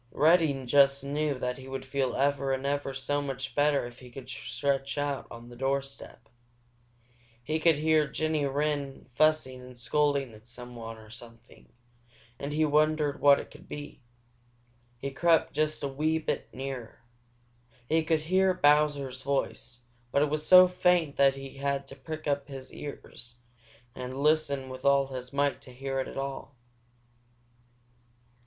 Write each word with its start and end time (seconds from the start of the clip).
Reddy 0.13 0.65
just 0.65 1.03
knew 1.03 1.37
that 1.37 1.59
he 1.59 1.67
would 1.67 1.85
feel 1.85 2.15
ever 2.15 2.51
and 2.53 2.65
ever 2.65 2.91
so 2.91 3.21
much 3.21 3.53
better 3.53 3.85
if 3.85 3.99
he 3.99 4.09
could 4.09 4.27
stretch 4.31 4.97
out 4.97 5.27
on 5.29 5.47
the 5.49 5.55
doorstep. 5.55 6.27
He 7.43 7.59
could 7.59 7.77
hear 7.77 8.07
Jenny 8.07 8.43
Wren 8.47 9.05
fussing 9.13 9.61
and 9.61 9.77
scolding 9.77 10.33
at 10.33 10.47
someone 10.47 10.97
or 10.97 11.11
something, 11.11 11.71
and 12.39 12.51
he 12.51 12.65
wondered 12.65 13.21
what 13.21 13.39
it 13.39 13.51
could 13.51 13.69
be. 13.69 14.01
He 14.97 15.11
crept 15.11 15.53
just 15.53 15.83
a 15.83 15.87
wee 15.87 16.17
bit 16.17 16.51
nearer. 16.51 17.03
He 17.87 18.03
could 18.03 18.21
hear 18.21 18.55
Bowser's 18.55 19.21
voice, 19.21 19.81
but 20.11 20.23
it 20.23 20.31
was 20.31 20.43
so 20.43 20.67
faint 20.67 21.15
that 21.17 21.35
he 21.35 21.57
had 21.57 21.85
to 21.85 21.95
prick 21.95 22.25
up 22.27 22.47
his 22.47 22.69
sharp 22.69 22.73
little 22.73 22.89
ears 23.11 23.35
and 23.93 24.17
listen 24.23 24.67
with 24.67 24.83
all 24.83 25.13
his 25.13 25.31
might 25.31 25.61
to 25.61 25.71
hear 25.71 25.99
it 25.99 26.07
at 26.07 26.17
all. 26.17 26.55